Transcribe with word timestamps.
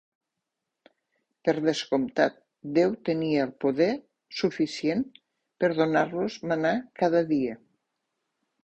Per 1.49 1.53
descomptat, 1.67 2.39
Déu 2.79 2.95
tenia 3.11 3.45
el 3.49 3.53
poder 3.67 3.91
suficient 4.41 5.05
per 5.63 5.71
donar-los 5.83 6.41
mannà 6.53 6.75
cada 7.05 7.25
dia. 7.35 7.63